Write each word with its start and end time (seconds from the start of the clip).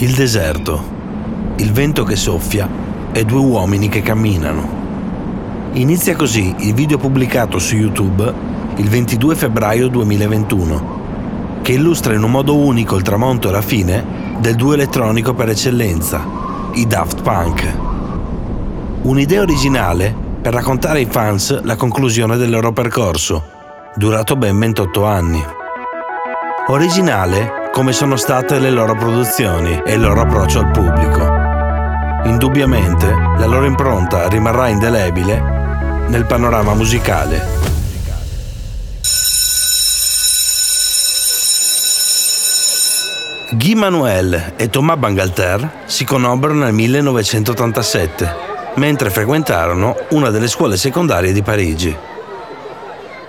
Il 0.00 0.14
deserto, 0.14 0.82
il 1.56 1.72
vento 1.72 2.04
che 2.04 2.16
soffia 2.16 2.66
e 3.12 3.22
due 3.26 3.40
uomini 3.40 3.90
che 3.90 4.00
camminano. 4.00 4.66
Inizia 5.72 6.16
così 6.16 6.54
il 6.60 6.72
video 6.72 6.96
pubblicato 6.96 7.58
su 7.58 7.76
YouTube 7.76 8.32
il 8.76 8.88
22 8.88 9.34
febbraio 9.34 9.88
2021, 9.88 11.60
che 11.60 11.72
illustra 11.72 12.14
in 12.14 12.22
un 12.22 12.30
modo 12.30 12.56
unico 12.56 12.96
il 12.96 13.02
tramonto 13.02 13.50
e 13.50 13.52
la 13.52 13.60
fine 13.60 14.36
del 14.38 14.54
duo 14.54 14.72
elettronico 14.72 15.34
per 15.34 15.50
eccellenza, 15.50 16.26
i 16.72 16.86
Daft 16.86 17.20
Punk. 17.20 17.76
Un'idea 19.02 19.42
originale 19.42 20.16
per 20.40 20.54
raccontare 20.54 21.00
ai 21.00 21.08
fans 21.10 21.62
la 21.62 21.76
conclusione 21.76 22.38
del 22.38 22.48
loro 22.48 22.72
percorso, 22.72 23.44
durato 23.96 24.34
ben 24.36 24.58
28 24.58 25.04
anni. 25.04 25.44
Originale 26.68 27.59
come 27.72 27.92
sono 27.92 28.16
state 28.16 28.58
le 28.58 28.70
loro 28.70 28.94
produzioni 28.94 29.80
e 29.84 29.94
il 29.94 30.00
loro 30.00 30.22
approccio 30.22 30.58
al 30.58 30.70
pubblico. 30.70 32.28
Indubbiamente 32.28 33.06
la 33.06 33.46
loro 33.46 33.64
impronta 33.64 34.28
rimarrà 34.28 34.68
indelebile 34.68 36.06
nel 36.08 36.26
panorama 36.26 36.74
musicale. 36.74 37.58
Guy 43.52 43.74
Manuel 43.74 44.52
e 44.56 44.68
Thomas 44.68 44.98
Bangalter 44.98 45.82
si 45.86 46.04
conobbero 46.04 46.54
nel 46.54 46.72
1987, 46.72 48.36
mentre 48.74 49.10
frequentarono 49.10 49.96
una 50.10 50.30
delle 50.30 50.48
scuole 50.48 50.76
secondarie 50.76 51.32
di 51.32 51.42
Parigi. 51.42 51.96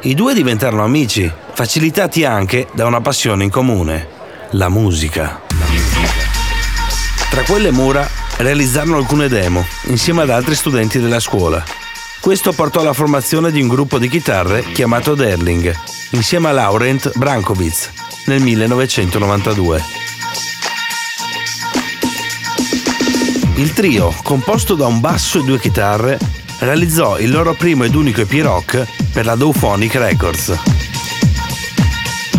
I 0.02 0.16
due 0.16 0.34
diventarono 0.34 0.84
amici, 0.84 1.32
facilitati 1.54 2.26
anche 2.26 2.68
da 2.74 2.86
una 2.88 3.02
passione 3.02 3.44
in 3.44 3.50
comune, 3.52 4.20
la 4.52 4.70
musica. 4.70 5.42
Tra 7.30 7.44
quelle 7.44 7.72
mura 7.72 8.08
realizzarono 8.38 8.98
alcune 8.98 9.28
demo 9.28 9.66
insieme 9.86 10.24
ad 10.24 10.30
altri 10.30 10.56
studenti 10.56 11.00
della 11.00 11.20
scuola. 11.20 11.64
Questo 12.20 12.52
portò 12.52 12.82
alla 12.82 12.94
formazione 12.94 13.52
di 13.52 13.62
un 13.62 13.68
gruppo 13.68 13.98
di 13.98 14.10
chitarre 14.10 14.64
chiamato 14.72 15.16
Derling, 15.16 15.74
insieme 16.12 16.50
a 16.50 16.52
Laurent 16.52 17.18
Brankovic 17.18 17.92
nel 18.26 18.42
1992. 18.42 19.84
Il 23.56 23.74
trio, 23.74 24.14
composto 24.24 24.76
da 24.76 24.88
un 24.88 25.00
basso 25.00 25.40
e 25.40 25.44
due 25.44 25.60
chitarre, 25.60 26.18
realizzò 26.60 27.20
il 27.20 27.32
loro 27.32 27.54
primo 27.54 27.84
ed 27.84 27.96
unico 27.96 28.22
EP 28.22 28.34
rock 28.42 28.86
per 29.12 29.26
la 29.26 29.36
Dowphonic 29.36 29.96
Records. 29.96 30.81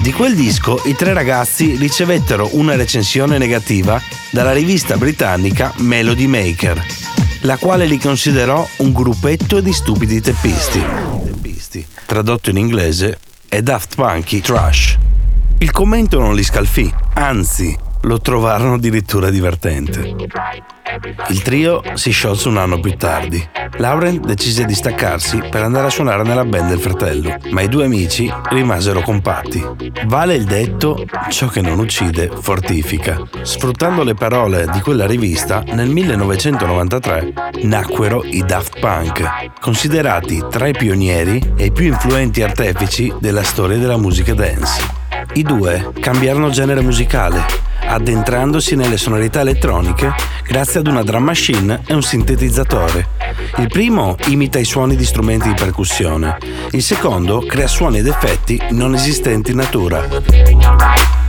Di 0.03 0.13
quel 0.13 0.35
disco 0.35 0.83
i 0.87 0.97
tre 0.97 1.13
ragazzi 1.13 1.77
ricevettero 1.77 2.49
una 2.55 2.75
recensione 2.75 3.39
negativa 3.39 4.03
dalla 4.33 4.53
rivista 4.53 4.97
britannica 4.97 5.73
Melody 5.77 6.27
Maker, 6.27 6.85
la 7.43 7.57
quale 7.57 7.87
li 7.87 7.99
considerò 7.99 8.69
un 8.79 8.93
gruppetto 8.93 9.61
di 9.61 9.73
stupidi 9.73 10.21
teppisti. 10.21 10.85
Tradotto 12.05 12.51
in 12.51 12.57
inglese 12.57 13.21
è 13.49 13.63
Daft 13.63 13.95
Punky 13.95 14.41
Trash. 14.41 14.99
Il 15.59 15.71
commento 15.71 16.19
non 16.19 16.35
li 16.35 16.43
scalfì, 16.43 16.93
anzi 17.15 17.79
lo 18.01 18.21
trovarono 18.21 18.75
addirittura 18.75 19.31
divertente. 19.31 20.01
Il 21.29 21.43
trio 21.43 21.83
si 21.95 22.11
sciolse 22.11 22.49
un 22.49 22.59
anno 22.59 22.79
più 22.79 22.95
tardi. 22.97 23.49
Laurent 23.79 24.25
decise 24.27 24.65
di 24.65 24.75
staccarsi 24.75 25.43
per 25.51 25.63
andare 25.63 25.87
a 25.87 25.91
suonare 25.91 26.23
nella 26.23 26.45
band 26.45 26.69
del 26.69 26.79
fratello, 26.79 27.35
ma 27.51 27.63
i 27.63 27.69
due 27.69 27.85
amici 27.85 28.33
rimasero 28.51 29.01
compatti. 29.01 29.65
Vale 30.07 30.35
il 30.35 30.45
detto, 30.45 31.05
ciò 31.31 31.49
che 31.49 31.63
non 31.63 31.79
uccide 31.79 32.31
fortifica. 32.39 33.21
Sfruttando 33.41 34.03
le 34.03 34.15
parole 34.15 34.67
di 34.71 34.81
quella 34.81 35.07
rivista, 35.07 35.63
nel 35.73 35.89
1993 35.89 37.33
nacquero 37.63 38.23
i 38.25 38.45
Daft 38.45 38.79
Punk, 38.79 39.55
considerati 39.61 40.45
tra 40.51 40.67
i 40.67 40.73
pionieri 40.73 41.55
e 41.57 41.67
i 41.67 41.73
più 41.73 41.87
influenti 41.87 42.43
artefici 42.43 43.13
della 43.19 43.43
storia 43.43 43.79
della 43.79 43.97
musica 43.97 44.35
dance. 44.35 45.01
I 45.35 45.43
due 45.43 45.93
cambiarono 46.01 46.51
genere 46.51 46.83
musicale 46.83 47.71
addentrandosi 47.85 48.77
nelle 48.77 48.97
sonorità 48.97 49.41
elettroniche 49.41 50.13
grazie 50.45 50.81
ad 50.81 50.87
una 50.87 51.03
drum 51.03 51.25
machine 51.25 51.83
e 51.87 51.95
un 51.95 52.03
sintetizzatore. 52.03 53.07
Il 53.59 53.69
primo 53.69 54.17
imita 54.27 54.59
i 54.59 54.65
suoni 54.65 54.97
di 54.97 55.05
strumenti 55.05 55.49
di 55.49 55.55
percussione, 55.55 56.39
il 56.71 56.83
secondo 56.83 57.45
crea 57.47 57.67
suoni 57.67 57.99
ed 57.99 58.07
effetti 58.07 58.61
non 58.71 58.95
esistenti 58.95 59.51
in 59.51 59.59
natura. 59.59 60.09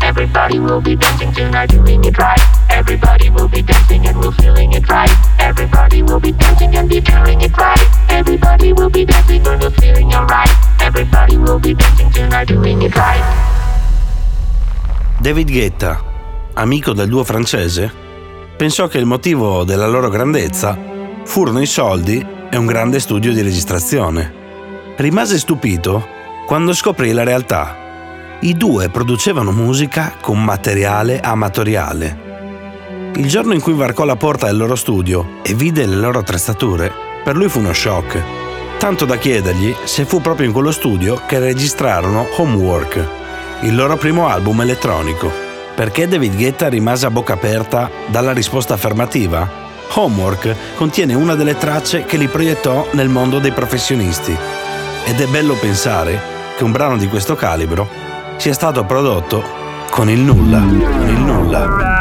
Everybody 0.05 0.59
will 0.59 0.81
be 0.81 0.95
dancing 0.95 1.33
tonight, 1.33 1.73
doing 1.73 2.03
it 2.03 2.17
right. 2.17 2.39
Everybody 2.69 3.29
will 3.29 3.47
be 3.47 3.63
dancing 3.63 4.05
and 4.05 4.17
we're 4.17 4.33
feeling 4.33 4.73
it 4.73 4.87
right. 4.87 5.09
Everybody 5.39 6.01
will 6.01 6.19
be 6.19 6.33
dancing 6.33 6.75
and 6.75 6.87
be 6.87 7.01
feeling 7.01 7.41
it 7.41 7.55
right. 7.57 7.79
Everybody 8.09 8.73
will 8.73 8.89
be 8.89 9.05
dancing 9.05 9.47
and 9.47 9.61
we're 9.61 9.71
feeling 9.71 10.13
alright. 10.13 10.49
Everybody 10.81 11.37
will 11.37 11.57
be 11.57 11.73
dancing 11.73 12.11
tonight, 12.11 12.47
doing 12.47 12.81
it 12.81 12.95
right. 12.95 13.23
David 15.21 15.47
Guetta 15.47 16.12
amico 16.53 16.93
del 16.93 17.09
duo 17.09 17.23
francese, 17.23 17.91
pensò 18.55 18.87
che 18.87 18.97
il 18.97 19.05
motivo 19.05 19.63
della 19.63 19.87
loro 19.87 20.09
grandezza 20.09 20.77
furono 21.25 21.61
i 21.61 21.65
soldi 21.65 22.25
e 22.49 22.57
un 22.57 22.65
grande 22.65 22.99
studio 22.99 23.31
di 23.31 23.41
registrazione. 23.41 24.41
Rimase 24.97 25.39
stupito 25.39 26.07
quando 26.45 26.73
scoprì 26.73 27.11
la 27.11 27.23
realtà. 27.23 28.37
I 28.41 28.55
due 28.55 28.89
producevano 28.89 29.51
musica 29.51 30.15
con 30.21 30.43
materiale 30.43 31.19
amatoriale. 31.19 33.11
Il 33.15 33.27
giorno 33.27 33.53
in 33.53 33.61
cui 33.61 33.73
varcò 33.73 34.05
la 34.05 34.15
porta 34.15 34.47
del 34.47 34.57
loro 34.57 34.75
studio 34.75 35.39
e 35.43 35.53
vide 35.53 35.85
le 35.85 35.95
loro 35.95 36.19
attrezzature, 36.19 36.91
per 37.23 37.35
lui 37.35 37.47
fu 37.47 37.59
uno 37.59 37.73
shock, 37.73 38.21
tanto 38.77 39.05
da 39.05 39.17
chiedergli 39.17 39.73
se 39.83 40.05
fu 40.05 40.19
proprio 40.19 40.47
in 40.47 40.53
quello 40.53 40.71
studio 40.71 41.21
che 41.27 41.39
registrarono 41.39 42.27
Homework, 42.37 43.07
il 43.61 43.75
loro 43.75 43.97
primo 43.97 44.27
album 44.27 44.61
elettronico. 44.61 45.42
Perché 45.75 46.07
David 46.07 46.35
Guetta 46.35 46.69
rimase 46.69 47.05
a 47.07 47.11
bocca 47.11 47.33
aperta 47.33 47.89
dalla 48.07 48.31
risposta 48.31 48.75
affermativa? 48.75 49.61
Homework 49.95 50.55
contiene 50.75 51.13
una 51.13 51.35
delle 51.35 51.57
tracce 51.57 52.05
che 52.05 52.17
li 52.17 52.27
proiettò 52.27 52.87
nel 52.91 53.09
mondo 53.09 53.39
dei 53.39 53.51
professionisti. 53.51 54.35
Ed 55.05 55.19
è 55.19 55.25
bello 55.27 55.55
pensare 55.55 56.19
che 56.55 56.63
un 56.63 56.71
brano 56.71 56.97
di 56.97 57.07
questo 57.07 57.35
calibro 57.35 57.87
sia 58.37 58.53
stato 58.53 58.85
prodotto 58.85 59.43
con 59.89 60.09
il 60.09 60.19
nulla. 60.19 60.59
Con 60.59 61.07
il 61.07 61.19
nulla. 61.19 61.92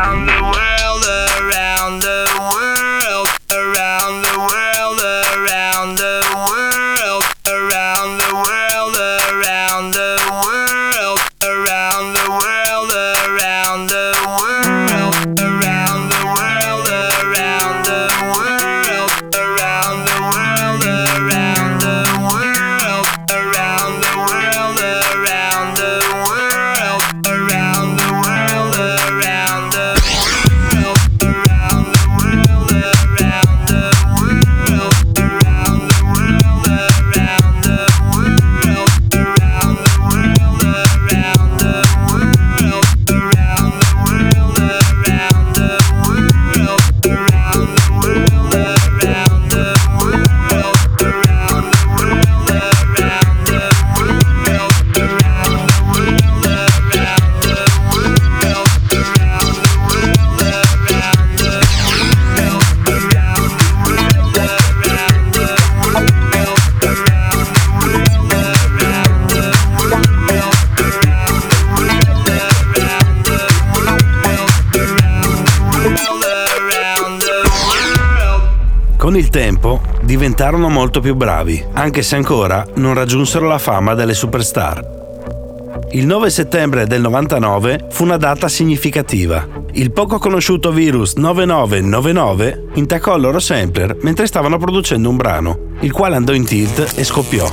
Con 79.13 79.21
il 79.21 79.29
tempo 79.29 79.83
diventarono 80.01 80.71
molto 80.71 81.01
più 81.01 81.15
bravi, 81.15 81.63
anche 81.75 82.01
se 82.01 82.17
ancora 82.17 82.67
non 82.77 82.95
raggiunsero 82.95 83.47
la 83.47 83.59
fama 83.59 83.93
delle 83.93 84.15
superstar. 84.15 85.81
Il 85.91 86.07
9 86.07 86.31
settembre 86.31 86.87
del 86.87 87.03
99 87.03 87.89
fu 87.91 88.05
una 88.05 88.17
data 88.17 88.49
significativa. 88.49 89.47
Il 89.73 89.93
poco 89.93 90.19
conosciuto 90.19 90.73
virus 90.73 91.17
9999 91.17 92.69
intaccò 92.73 93.17
il 93.17 93.21
loro 93.21 93.39
sampler 93.39 93.99
mentre 94.01 94.27
stavano 94.27 94.57
producendo 94.57 95.11
un 95.11 95.17
brano, 95.19 95.59
il 95.81 95.93
quale 95.93 96.17
andò 96.17 96.33
in 96.33 96.47
tilt 96.47 96.95
e 96.97 97.05
scoppiò. 97.05 97.47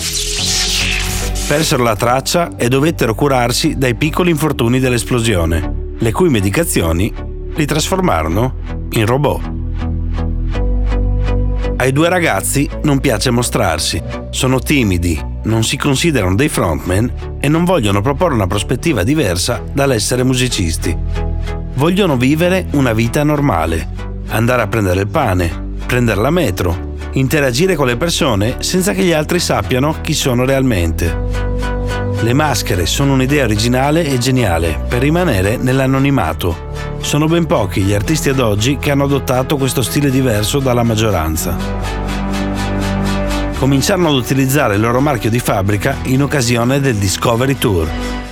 Persero 1.45 1.83
la 1.83 1.97
traccia 1.97 2.55
e 2.55 2.69
dovettero 2.69 3.13
curarsi 3.13 3.77
dai 3.77 3.95
piccoli 3.95 4.29
infortuni 4.29 4.79
dell'esplosione, 4.79 5.95
le 5.97 6.11
cui 6.13 6.29
medicazioni 6.29 7.13
li 7.53 7.65
trasformarono 7.65 8.53
in 8.91 9.05
robot. 9.05 9.58
Ai 11.79 11.93
due 11.93 12.09
ragazzi 12.09 12.69
non 12.83 12.99
piace 12.99 13.31
mostrarsi, 13.31 14.03
sono 14.31 14.59
timidi, 14.59 15.17
non 15.43 15.63
si 15.63 15.77
considerano 15.77 16.35
dei 16.35 16.49
frontman 16.49 17.37
e 17.39 17.47
non 17.47 17.63
vogliono 17.63 18.01
proporre 18.01 18.33
una 18.33 18.47
prospettiva 18.47 19.03
diversa 19.03 19.63
dall'essere 19.71 20.23
musicisti. 20.23 20.93
Vogliono 21.75 22.17
vivere 22.17 22.67
una 22.71 22.91
vita 22.91 23.23
normale, 23.23 23.87
andare 24.27 24.61
a 24.61 24.67
prendere 24.67 24.99
il 24.99 25.07
pane, 25.07 25.67
prendere 25.85 26.19
la 26.19 26.31
metro, 26.31 26.95
interagire 27.13 27.75
con 27.75 27.85
le 27.85 27.95
persone 27.95 28.57
senza 28.59 28.91
che 28.91 29.03
gli 29.03 29.13
altri 29.13 29.39
sappiano 29.39 30.01
chi 30.01 30.13
sono 30.13 30.43
realmente. 30.43 31.27
Le 32.19 32.33
maschere 32.33 32.87
sono 32.87 33.13
un'idea 33.13 33.45
originale 33.45 34.03
e 34.03 34.17
geniale 34.17 34.83
per 34.85 34.99
rimanere 34.99 35.55
nell'anonimato. 35.55 36.88
Sono 37.01 37.27
ben 37.27 37.45
pochi 37.47 37.81
gli 37.81 37.93
artisti 37.93 38.29
ad 38.29 38.39
oggi 38.39 38.77
che 38.77 38.91
hanno 38.91 39.05
adottato 39.05 39.57
questo 39.57 39.81
stile 39.81 40.11
diverso 40.11 40.59
dalla 40.59 40.83
maggioranza. 40.83 41.57
Cominciarono 43.57 44.09
ad 44.09 44.15
utilizzare 44.15 44.75
il 44.75 44.81
loro 44.81 44.99
marchio 45.01 45.29
di 45.29 45.39
fabbrica 45.39 45.97
in 46.03 46.21
occasione 46.21 46.79
del 46.79 46.95
Discovery 46.95 47.57
Tour, 47.57 47.89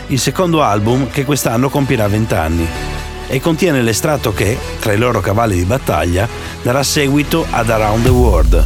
il 0.08 0.20
secondo 0.20 0.62
album 0.62 1.10
che 1.10 1.26
quest'anno 1.26 1.70
compirà 1.70 2.08
20 2.08 2.34
anni, 2.36 2.68
e 3.28 3.42
contiene 3.42 3.82
l'estratto 3.82 4.32
che, 4.34 4.58
tra 4.80 4.94
i 4.94 4.98
loro 4.98 5.22
cavalli 5.22 5.56
di 5.56 5.66
battaglia, 5.66 6.28
darà 6.62 6.84
seguito 6.84 7.46
ad 7.50 7.70
Around 7.70 8.04
the 8.04 8.10
World. 8.10 8.66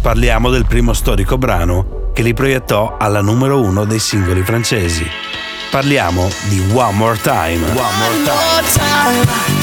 Parliamo 0.00 0.50
del 0.50 0.66
primo 0.66 0.92
storico 0.92 1.36
brano 1.36 2.10
che 2.12 2.22
li 2.22 2.32
proiettò 2.32 2.96
alla 2.98 3.20
numero 3.20 3.60
uno 3.60 3.84
dei 3.84 3.98
singoli 3.98 4.42
francesi. 4.42 5.25
Parliamo 5.70 6.30
di 6.48 6.60
One 6.72 6.96
More 6.96 7.18
Time. 7.18 7.64
One 7.66 7.96
More 7.98 8.62
Time. 8.72 9.55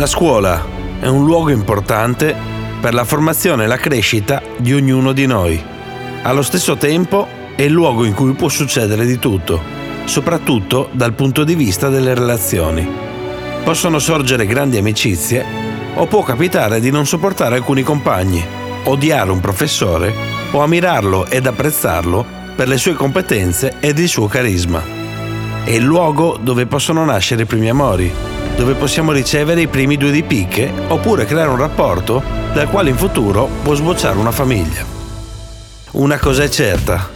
La 0.00 0.06
scuola 0.06 0.64
è 0.98 1.08
un 1.08 1.24
luogo 1.24 1.50
importante 1.50 2.34
per 2.80 2.94
la 2.94 3.04
formazione 3.04 3.64
e 3.64 3.66
la 3.66 3.76
crescita 3.76 4.40
di 4.56 4.72
ognuno 4.72 5.12
di 5.12 5.26
noi. 5.26 5.62
Allo 6.22 6.42
stesso 6.42 6.76
tempo 6.76 7.39
è 7.60 7.64
il 7.64 7.72
luogo 7.72 8.06
in 8.06 8.14
cui 8.14 8.32
può 8.32 8.48
succedere 8.48 9.04
di 9.04 9.18
tutto, 9.18 9.60
soprattutto 10.06 10.88
dal 10.92 11.12
punto 11.12 11.44
di 11.44 11.54
vista 11.54 11.90
delle 11.90 12.14
relazioni. 12.14 12.88
Possono 13.62 13.98
sorgere 13.98 14.46
grandi 14.46 14.78
amicizie 14.78 15.44
o 15.96 16.06
può 16.06 16.22
capitare 16.22 16.80
di 16.80 16.90
non 16.90 17.04
sopportare 17.04 17.56
alcuni 17.56 17.82
compagni, 17.82 18.42
odiare 18.84 19.30
un 19.30 19.40
professore 19.40 20.10
o 20.52 20.62
ammirarlo 20.62 21.26
ed 21.26 21.44
apprezzarlo 21.44 22.24
per 22.56 22.66
le 22.66 22.78
sue 22.78 22.94
competenze 22.94 23.74
ed 23.78 23.98
il 23.98 24.08
suo 24.08 24.26
carisma. 24.26 24.82
È 25.62 25.70
il 25.70 25.84
luogo 25.84 26.38
dove 26.40 26.64
possono 26.64 27.04
nascere 27.04 27.42
i 27.42 27.46
primi 27.46 27.68
amori, 27.68 28.10
dove 28.56 28.72
possiamo 28.72 29.12
ricevere 29.12 29.60
i 29.60 29.68
primi 29.68 29.98
due 29.98 30.12
di 30.12 30.22
picche 30.22 30.72
oppure 30.88 31.26
creare 31.26 31.50
un 31.50 31.58
rapporto 31.58 32.22
dal 32.54 32.70
quale 32.70 32.88
in 32.88 32.96
futuro 32.96 33.50
può 33.62 33.74
sbocciare 33.74 34.16
una 34.16 34.32
famiglia. 34.32 34.82
Una 35.90 36.18
cosa 36.18 36.44
è 36.44 36.48
certa, 36.48 37.10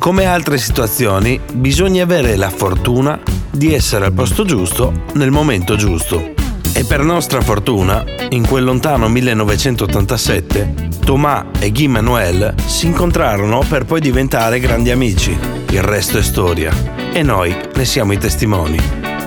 come 0.00 0.24
altre 0.24 0.56
situazioni 0.56 1.38
bisogna 1.52 2.04
avere 2.04 2.34
la 2.36 2.48
fortuna 2.48 3.20
di 3.50 3.74
essere 3.74 4.06
al 4.06 4.14
posto 4.14 4.46
giusto 4.46 5.02
nel 5.12 5.30
momento 5.30 5.76
giusto. 5.76 6.32
E 6.72 6.84
per 6.84 7.02
nostra 7.02 7.42
fortuna, 7.42 8.02
in 8.30 8.46
quel 8.46 8.64
lontano 8.64 9.08
1987, 9.08 10.88
Thomas 11.04 11.44
e 11.58 11.70
Guy 11.70 11.86
Manuel 11.88 12.54
si 12.64 12.86
incontrarono 12.86 13.62
per 13.68 13.84
poi 13.84 14.00
diventare 14.00 14.58
grandi 14.58 14.90
amici. 14.90 15.36
Il 15.68 15.82
resto 15.82 16.16
è 16.16 16.22
storia 16.22 16.72
e 17.12 17.22
noi 17.22 17.54
ne 17.74 17.84
siamo 17.84 18.12
i 18.12 18.18
testimoni. 18.18 18.78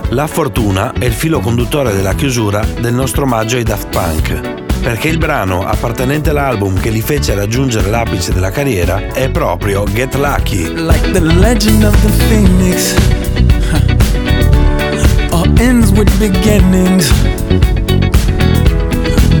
La 0.08 0.26
fortuna 0.26 0.92
è 0.92 1.04
il 1.04 1.12
filo 1.12 1.38
conduttore 1.38 1.94
della 1.94 2.14
chiusura 2.14 2.66
del 2.80 2.94
nostro 2.94 3.22
omaggio 3.22 3.54
ai 3.56 3.62
Daft 3.62 3.90
Punk, 3.90 4.73
perché 4.84 5.08
il 5.08 5.16
brano 5.16 5.66
appartenente 5.66 6.28
all'album 6.28 6.78
che 6.78 6.90
li 6.90 7.00
fece 7.00 7.34
raggiungere 7.34 7.88
l'apice 7.88 8.34
della 8.34 8.50
carriera 8.50 9.06
è 9.14 9.30
proprio 9.30 9.84
Get 9.84 10.14
Lucky. 10.14 10.74
Like 10.74 11.10
the 11.10 11.20
legend 11.20 11.84
of 11.84 11.98
the 12.02 12.10
phoenix. 12.28 12.94
All 15.32 15.50
ends 15.58 15.90
with 15.90 16.10
beginnings 16.18 17.10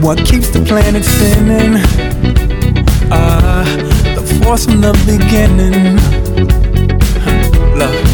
What 0.00 0.22
keeps 0.24 0.50
the 0.50 0.60
planet 0.60 1.04
spinning 1.04 1.78
Ah, 3.10 3.60
uh, 3.60 3.64
the 4.14 4.40
force 4.42 4.64
from 4.64 4.80
the 4.80 4.92
beginning 5.04 5.98
huh. 7.76 8.13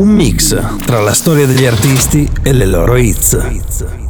Un 0.00 0.08
mix 0.08 0.58
tra 0.86 1.02
la 1.02 1.12
storia 1.12 1.44
degli 1.44 1.66
artisti 1.66 2.26
e 2.42 2.54
le 2.54 2.64
loro 2.64 2.96
hits. 2.96 4.09